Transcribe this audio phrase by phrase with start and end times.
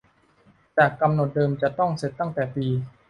[0.77, 2.67] จากกำหนดเดิมจะต้องเสร็จตั้งแต่ปี